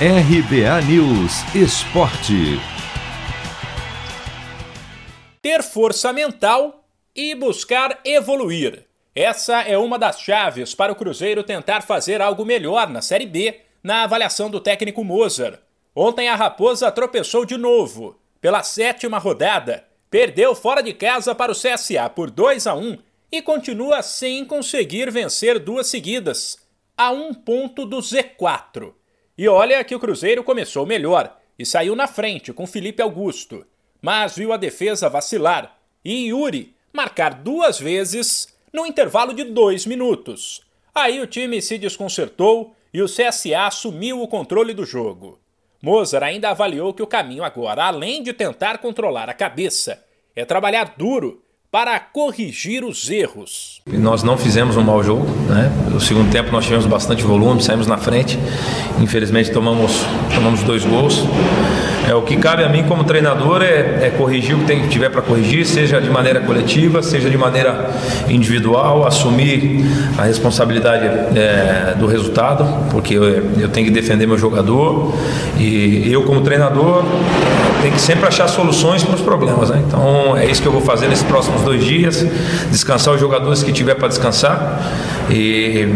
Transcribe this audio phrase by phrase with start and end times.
[0.00, 2.58] RBA News Esporte.
[5.40, 8.86] Ter força mental e buscar evoluir.
[9.14, 13.60] Essa é uma das chaves para o Cruzeiro tentar fazer algo melhor na Série B,
[13.84, 15.60] na avaliação do técnico Mozart.
[15.94, 18.18] Ontem a Raposa tropeçou de novo.
[18.40, 22.98] Pela sétima rodada, perdeu fora de casa para o CSA por 2 a 1
[23.30, 26.58] e continua sem conseguir vencer duas seguidas,
[26.96, 28.92] a um ponto do Z4.
[29.36, 33.66] E olha que o Cruzeiro começou melhor e saiu na frente com Felipe Augusto,
[34.00, 40.62] mas viu a defesa vacilar e Yuri marcar duas vezes no intervalo de dois minutos.
[40.94, 45.40] Aí o time se desconcertou e o CSA assumiu o controle do jogo.
[45.82, 50.02] Mozart ainda avaliou que o caminho agora, além de tentar controlar a cabeça,
[50.34, 51.43] é trabalhar duro
[51.74, 53.80] para corrigir os erros.
[53.84, 55.72] Nós não fizemos um mau jogo, né?
[55.90, 58.38] No segundo tempo nós tivemos bastante volume, saímos na frente.
[59.00, 61.24] Infelizmente tomamos, tomamos dois gols.
[62.08, 65.08] É, o que cabe a mim como treinador é, é corrigir o que tem tiver
[65.08, 67.90] para corrigir, seja de maneira coletiva, seja de maneira
[68.28, 69.84] individual, assumir
[70.16, 73.24] a responsabilidade é, do resultado, porque eu,
[73.58, 75.12] eu, tenho que defender meu jogador
[75.58, 77.04] e eu como treinador
[77.82, 79.70] tenho que sempre achar soluções para os problemas.
[79.70, 79.82] Né?
[79.86, 80.00] Então
[80.44, 82.22] é isso que eu vou fazer nesses próximos dois dias,
[82.70, 84.78] descansar os jogadores que tiver para descansar
[85.30, 85.86] e,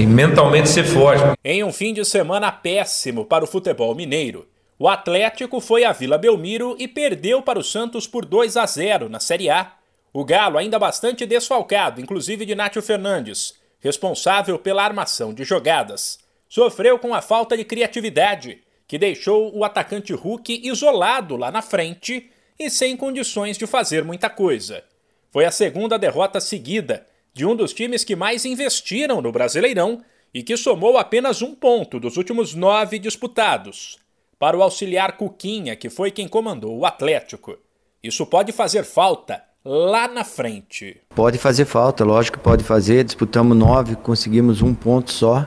[0.00, 1.22] e mentalmente ser forte.
[1.44, 4.46] Em um fim de semana péssimo para o futebol mineiro.
[4.78, 9.10] O Atlético foi à Vila Belmiro e perdeu para o Santos por 2 a 0
[9.10, 9.72] na Série A.
[10.10, 16.18] O Galo ainda bastante desfalcado, inclusive de Nátio Fernandes, responsável pela armação de jogadas.
[16.48, 22.31] Sofreu com a falta de criatividade, que deixou o atacante Hulk isolado lá na frente
[22.64, 24.82] e sem condições de fazer muita coisa.
[25.30, 30.02] Foi a segunda derrota seguida de um dos times que mais investiram no Brasileirão
[30.34, 33.98] e que somou apenas um ponto dos últimos nove disputados
[34.38, 37.56] para o auxiliar Cuquinha, que foi quem comandou o Atlético.
[38.02, 41.00] Isso pode fazer falta lá na frente.
[41.14, 43.04] Pode fazer falta, lógico que pode fazer.
[43.04, 45.46] Disputamos nove, conseguimos um ponto só.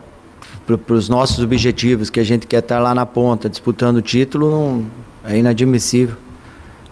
[0.65, 4.49] Para os nossos objetivos, que a gente quer estar lá na ponta, disputando o título,
[4.49, 4.91] não,
[5.23, 6.17] é inadmissível.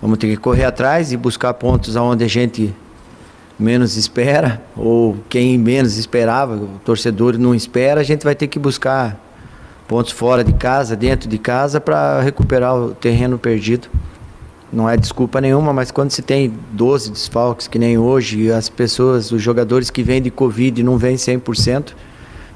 [0.04, 2.76] Vamos ter que correr atrás e buscar pontos aonde a gente
[3.58, 8.60] menos espera, ou quem menos esperava, o torcedor não espera, a gente vai ter que
[8.60, 9.18] buscar
[9.88, 13.88] pontos fora de casa, dentro de casa, para recuperar o terreno perdido.
[14.74, 19.32] Não é desculpa nenhuma, mas quando se tem 12 desfalques, que nem hoje, as pessoas,
[19.32, 21.94] os jogadores que vêm de Covid não vêm 100%,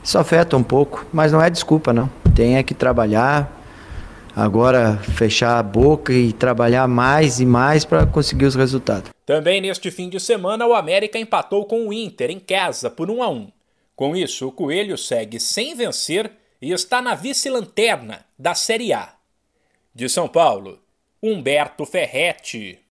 [0.03, 2.09] isso afeta um pouco, mas não é desculpa não.
[2.35, 3.56] Tem é que trabalhar,
[4.37, 9.09] agora fechar a boca e trabalhar mais e mais para conseguir os resultados.
[9.25, 13.23] Também neste fim de semana, o América empatou com o Inter em casa por 1
[13.23, 13.51] a 1.
[13.95, 16.31] Com isso, o Coelho segue sem vencer
[16.61, 19.11] e está na vice-lanterna da Série A.
[19.93, 20.77] De São Paulo,
[21.21, 22.77] Humberto Ferretti.